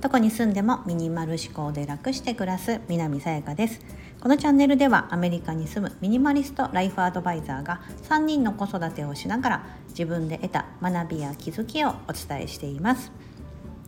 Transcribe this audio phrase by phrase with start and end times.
[0.00, 3.80] どこに住んでもミニマル思考で楽して暮らす南さやかです。
[4.20, 13.12] このチャンネルではアメリカに住むミニマリストライフアドバイザーが3人の子育てをしながら自分で得た学びや気づきをお伝えしています。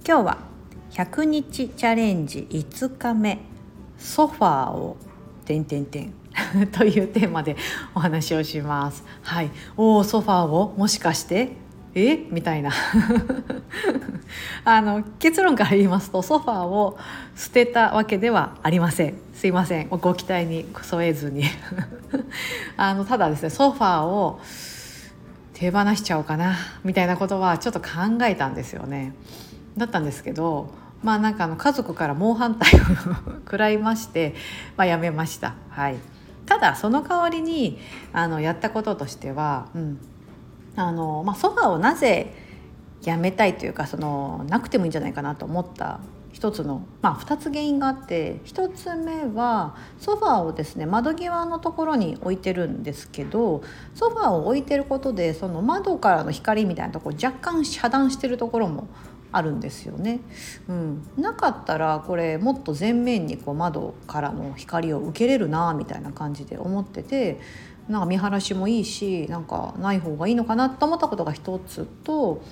[0.06, 0.38] 今日は
[0.92, 3.40] 100日チャレンジ5日目
[3.98, 4.96] ソファーを
[5.44, 6.14] 点点点
[6.70, 7.56] というテーマで
[7.94, 9.04] お話をします。
[9.22, 11.61] はい、おおソファーをもしかして
[11.94, 12.16] え？
[12.30, 12.70] みたいな。
[14.64, 16.98] あの結論から言いますとソファーを
[17.36, 19.14] 捨てたわけではありません。
[19.34, 19.88] すいません。
[19.88, 21.44] ご期待に添えずに。
[22.76, 24.40] あのただですねソファーを
[25.54, 27.88] 手放しちゃおうかなみたいなことはちょっと考
[28.22, 29.14] えたんですよね。
[29.76, 30.70] だったんですけど
[31.02, 32.84] まあなんかあの家族から猛反対を
[33.44, 34.34] 食らいまして、
[34.76, 35.54] まあ、やめました。
[35.70, 35.96] はい。
[36.46, 37.78] ただその代わりに
[38.12, 39.98] あのやったこととしては、うん。
[40.74, 42.32] あのまあ、ソファーをなぜ
[43.02, 46.00] やめたいというかそのなくてもいいんじゃないかなと思った
[46.32, 53.62] 一つの、まあ、2つ原因があって1つ目はソファーをですね窓際のところに置いてるんですけど
[53.94, 58.88] ソファーを置いてることでその窓からの光みたいなところ若干遮断してるところも
[59.32, 60.20] あるんですよね。
[60.68, 67.40] うん、なかったらこれもっと前面にこう窓からの光を受けれるなみたいな感じで思ってて
[67.88, 72.42] なんか見晴らしもいいしなんかない方がいいのかなと思ったことが一つと。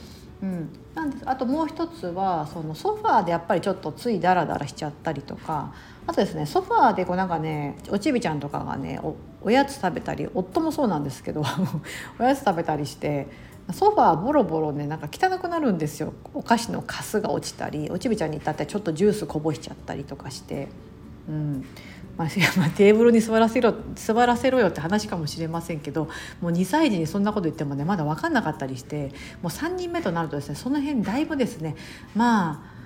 [0.42, 1.22] うん、なんです。
[1.28, 5.74] あともう一つはそのソファーでやっぱりちょっとついダラダラしちゃったりとか
[6.06, 9.00] あとですねソファーでこうなんかねおちびちゃんとかがね
[9.42, 11.42] おやつ食べたり夫もそうなんですけど
[12.18, 13.28] おやつ食べたりして
[13.72, 16.12] ソファーボロボロねなんか汚くなるんですよ。
[16.34, 20.68] お菓子のカスが落ちたりおちびちゃんに至ってちょっとジュースこぼしちゃったりとかして、
[21.28, 21.64] うん。
[22.18, 22.28] まあ、
[22.70, 26.08] テーブルに座らせろ座らせろよって話かもしれませんけど
[26.40, 31.76] もう2歳児にそんなこと言ってもねまだ分かんなかったりしてもう3人目となるとですねその辺だいぶですね
[32.14, 32.80] まあ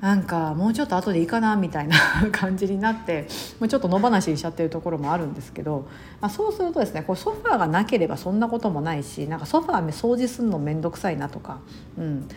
[0.00, 1.96] なんかもうちょっと後でいいかなみたいな
[2.30, 3.26] 感じになって
[3.58, 5.88] もうちょっと野放しにしちゃってるところもあるんですけど、
[6.20, 11.58] まあ、そうするとですねこうソファーがなければそんなこともないしなんかソファー掃除するの面倒くさいなとか、
[11.98, 12.28] うん、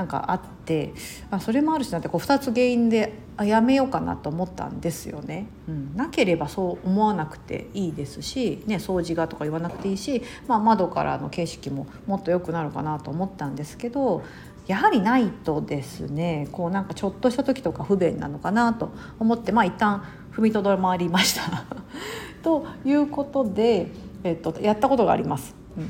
[0.00, 0.94] なんかあって、
[1.30, 5.94] あ、それもあるしなってこう2つ原因であやめようかなと思ったんですよね、うん。
[5.94, 14.22] なければそう思わなくていいですし、ね、掃除がとか言わなくていいし、まあ、窓からの景色ももっと良くなるかなと思ったんですけど
[14.66, 20.02] やはりないとですねこうなんかちょっとした時とか不便なのかなと思ってまあ一旦
[20.32, 21.64] 踏みとどまりました
[22.42, 23.88] ということで、
[24.24, 25.54] えっと、やったことがあります。
[25.76, 25.80] う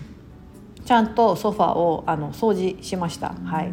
[0.80, 3.34] ん、ちゃんとソファーをあの掃除しました。
[3.44, 3.72] はい、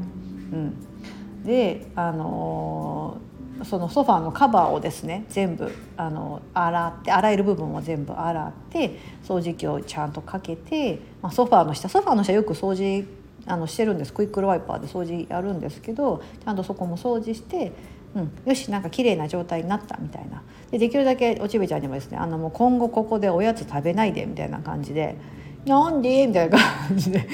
[0.52, 13.08] うん、であのー、そのソファーのカバーをですね全部あの洗って洗える部分を全部洗って掃除機をちゃんとかけて、まあ、ソファーの下ソファーの下よく掃除
[13.46, 14.14] あのしてるんです。
[14.14, 17.72] クイックルワイパーで掃除やるんですけどちゃんとそこも掃除して、
[18.14, 20.44] うん、よしなんか綺麗な状態になったみたいな。
[20.70, 25.16] でできるだけおちびちゃんにもですねあのもう今後ここでおやつ食べないでみたいな感じで
[25.66, 27.28] 「なんで?」みたいな感じで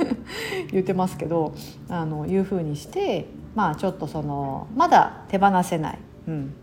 [0.72, 1.54] 言ってますけど
[1.88, 5.98] あのいうふうにしてまあちょっとそのまだ手放せない。
[6.28, 6.54] うん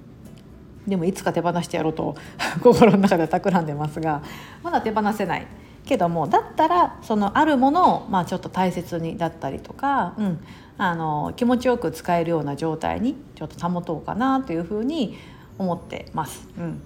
[0.88, 2.16] でもいつか手放してやろうと
[2.64, 4.22] 心の中で企んでますが
[4.64, 5.46] まだ手放せない
[5.86, 10.40] けどもだったらそのあるものを、まあ、ちょっと大切にだったりとか、うん、
[10.78, 15.18] あの気持ちよく使えるような状態にちょっと保とうかなというふうに
[15.58, 16.48] 思ってます。
[16.58, 16.82] うん、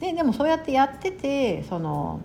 [0.00, 2.20] ででもそうやってやっててその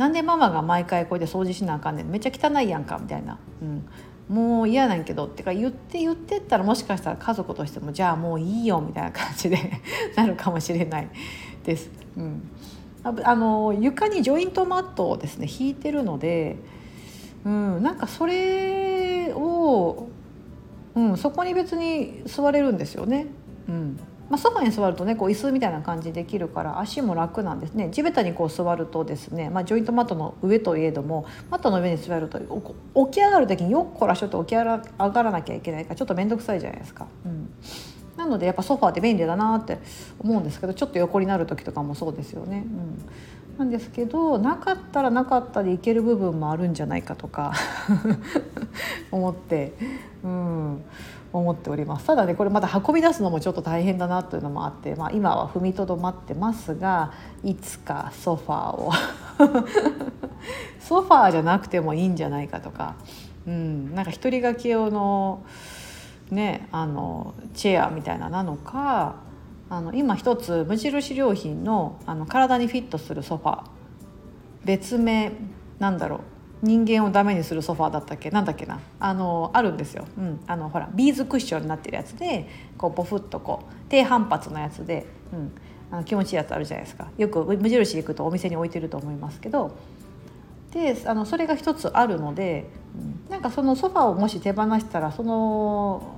[0.00, 2.10] なんでママが毎回これで掃除しなあかんねん。
[2.10, 3.86] めっちゃ汚いやんかみたいな、うん、
[4.34, 9.58] もう嫌なんけどってか言って言ってったらもしかしたら家族としてもじゃあもういいよみたいな感じで
[10.16, 11.08] なるかもしれない
[11.64, 11.90] です。
[12.16, 12.50] うん。
[13.04, 16.56] あの床にジョイントマットをですね引いてるので、
[17.44, 20.08] うん、なんかそれを、
[20.94, 23.26] うん、そこに別に座れるんですよね。
[23.68, 24.00] うん。
[24.30, 27.88] まあ、ソファに座るとねこう椅子みたいな感じできるから足も楽なんですね。
[27.90, 37.08] 地べたにこう座るとですね、まあ、ジョイントマットの上といえどもマットの上に座ると起き上がる時によっこらしょっと起き上がらなきゃいけないからちょっと面倒くさいじゃないですか。
[37.26, 37.50] うん。
[38.16, 39.78] なのでやっぱソファーって便利だなって
[40.18, 42.64] 思うんですけどちょっと横になる時とかもそうですよね。
[42.66, 43.58] うん。
[43.58, 47.52] なんですけどなかったらなかったでいける部分もあるんじゃないかとか
[49.12, 49.74] 思って、
[50.24, 50.82] うん、
[51.32, 52.06] 思っております。
[52.06, 57.12] ただねこれまた運び出すのもちょっと大変だなというのもあって、まあ、今は踏みとどまってますが
[57.44, 58.92] いつかソファーを
[60.80, 62.96] ソファーじゃなくてもいいんじゃないかとか、
[63.46, 65.42] うん、なんか一人掛け用の
[66.30, 69.16] ねあのチェアみたいななのか
[69.68, 73.62] あの今一つ無印良品のあの体にフィットするソファ
[74.64, 75.32] 別名
[75.78, 76.20] なんだろう。
[76.62, 78.30] 人間をダメにするソファーだったっけ？
[78.30, 78.80] なんだっけな？
[78.98, 85.52] あのあるんですよ、うん、あのほらビーズクッションになってるやつでこうポフッとこう低反発のやつで、うん、
[85.90, 87.08] あの気持ちいいやつあるじゃないですか。
[87.16, 89.76] よく無印行くとお店に置いてると思いますけど。
[90.72, 96.16] であのそれが一つあるので、うん、なんかそのソファーをもし手放したらその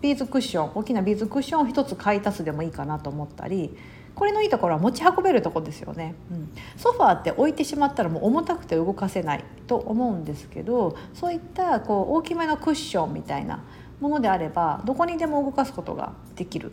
[0.00, 3.76] ビーズクッション大きなビーズクッションを一つ買い足すでもいいかなと思ったり
[4.14, 13.64] これのいいところは持ち運べるとこですよね、うん、ソファーって置いてしまったらもう重たくて動かせないと思うんですけどそういったこう大きめのクッションみたいな
[14.00, 16.72] ものであればどこにでも動かすことができる、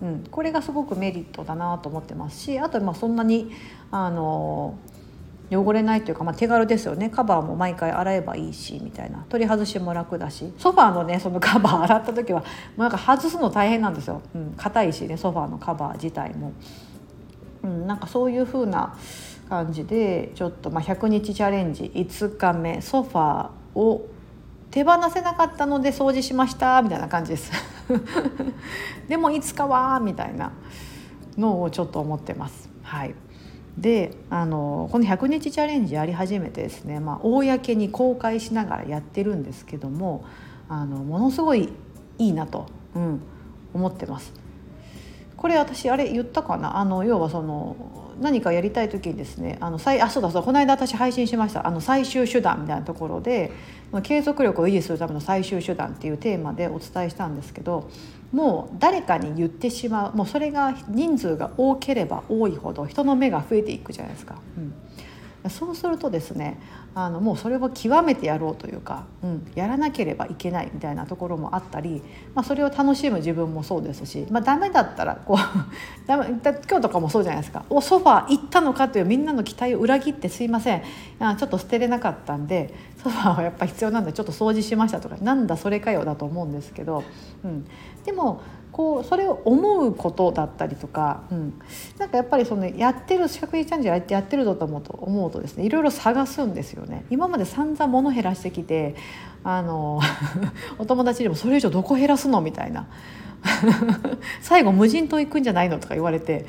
[0.00, 3.50] うん、これがすごくメリットだなと思ってますしあとまあそんなに
[3.90, 4.76] あの
[5.56, 7.10] 汚れないというか、まあ、手軽ですよね。
[7.10, 9.26] カバーも毎回洗えばいいしみたいな。
[9.28, 10.52] 取り外しも楽だし。
[10.58, 12.46] ソファーのねその カバー洗った時はも
[12.78, 14.22] うなんか外すの大変なんですよ。
[14.56, 16.52] 硬、うん、いしねソファーのカバー自体も、
[17.62, 18.94] うん、なんかそういう風な
[19.48, 21.90] 感じでちょっと、まあ、100日チャレンジ。
[21.94, 22.80] 5日目。
[22.80, 24.08] ソファーを
[24.70, 27.52] 手放せなかったので掃除しましたみたいな感じです。
[29.06, 30.52] でもいつかはみたいな
[31.36, 32.70] のをちょっと思ってます。
[32.82, 33.14] はい。
[33.78, 40.24] であのこの100日チャレンジやり始めてですね、まあ、公に公開しながらやってるんですけども
[40.68, 41.70] あのものすごい
[42.18, 43.22] いいなと、うん、
[43.74, 44.32] 思ってます。
[45.36, 46.76] これ私あれ言ったかな？
[46.76, 47.76] あの要はその
[48.22, 51.66] 何かやりたい時にですねあのあそうだそうこの間私配信しました。
[51.66, 53.52] あの最終手段みたいなところで
[54.02, 57.90] 継続力を維持するための最終手段っていうテーマでお伝えしたんですけど
[58.32, 60.16] もう誰かに言ってしまう。
[60.16, 64.36] もうそれが人数が多ければ多いほど人の目が増えていくじゃないですか。
[64.56, 64.72] うん。
[65.50, 66.60] そうするとですね
[66.94, 72.02] あのもうそれを極めてやろうというか、うん、やらなければいけないみたいなところもあったり、
[72.34, 75.36] まあ、それを楽しむ自分もそうですし、まあ、ダメだったらこう
[76.06, 80.82] ダメ今日とかもそうじゃないですか「おソファー行ったのか」というみんなの期待を裏切ってすいません。
[81.18, 87.04] あちょっと捨てれなかったんでソファーはやっぱ必要なんでちょっと掃除しましたとかなんだそれかよだと思うんですけど、
[87.44, 87.64] うん、
[88.04, 88.40] でも
[88.72, 91.60] こうそれを思うことだったりとか、うん、
[91.98, 97.04] なんかやっぱりそのやってる四角いチャンジやってやってるぞと思うと思うとですねいろいろ探すんですよね。
[97.10, 98.96] 今まで散々物減らしてきて
[99.44, 100.00] あの
[100.78, 102.86] お友達でも「それ以上どこ減らすの?」みたいな。
[104.40, 106.46] 最後無人島行くんじゃないのとか言われて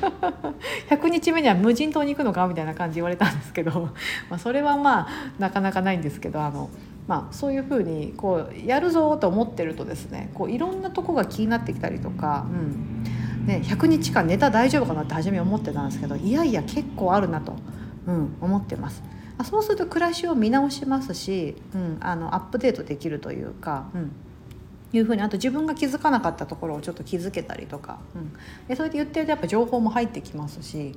[0.88, 3.90] 100日目には無人島に行くのかみたいな感じ言われたんですけど、
[4.30, 5.08] まあ、それはまあ
[5.38, 6.70] なかなかないんですけどあの
[7.06, 17.54] まあ、そういうふうにこうやるぞと思ってるとですねこういろんなとこが気になってきたりとか、うんね、100日間ネタ大丈夫かなって初め思ってたんですけどいやいや結構あるなと、
[18.08, 19.04] うん、思ってます。
[19.44, 24.12] そうすると暮らしを見直しますし、うん、あのアップデートできるというか、うん、
[24.92, 28.32] いうふうにあと自分が気づかなかったところをちょっと気づけたりとか、うん、
[28.68, 30.94] でそれで言ってるとやっぱ情報も入ってきますし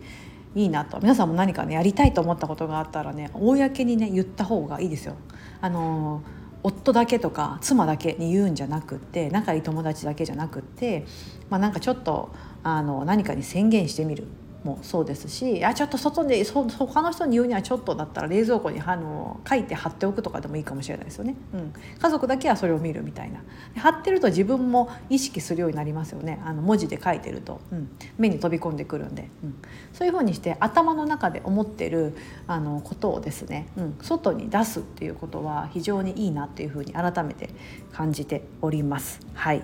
[0.56, 1.00] いいなと。
[1.00, 5.16] 皆さんも何かねやりたいと思ったことがあったらね公にね言った方がいいですよ。
[5.62, 6.24] あの
[6.64, 11.06] 夫だけとか妻だけに言うんじゃなくって仲いい友達だけじゃなくって、
[11.50, 12.34] まあ、なんかちょっと
[12.64, 14.28] あの何かに宣言してみる。
[14.64, 23.42] もそうですしあちょっと外でそ他の人に言うにはちょっとだったら冷蔵庫にあの書いて貼っておくとかでもいいかもしれないですよね、うん、家族だけはそれを見るみたいな。
[23.76, 26.42] 貼ってると自分も意識するようになりますよね。
[26.44, 29.56] あの文字で書いてると、うん、目に飛び込んでくるんで、うん、
[29.94, 32.16] そういうふうにして頭の中で思ってる
[32.48, 37.50] あのことをですね、うん、外に出すっていうことは非常にいいなっていうふうに改めて
[37.94, 39.20] 感じております。
[39.34, 39.58] はい、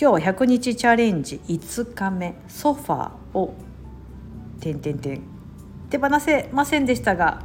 [0.00, 3.54] 今日は100日チャレンジ5日目ソファーを
[4.60, 5.20] 点点点
[5.90, 7.42] 手放せませんでしたが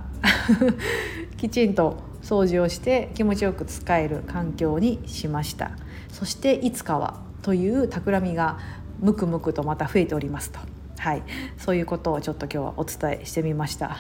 [1.38, 5.72] きちんと掃除をして気持ちよく使える環境にしました。
[6.10, 8.58] そしていつかはという企みが
[9.00, 10.60] むくむくとまた増えておりますと。
[10.98, 11.24] はい。
[11.58, 13.98] そういうことをちょっと今日はお伝えしてみました。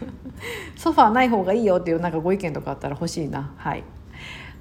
[0.76, 3.52] ソファーない方がいいよっていうなんかご意見とかあったら欲しいな。
[3.56, 3.84] はい。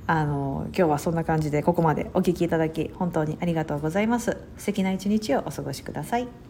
[0.09, 4.37] あの今日はそんな感じでここまでお聴きいただき本当にありがとうございます。
[4.57, 6.46] 素敵な一日をお過ごしください。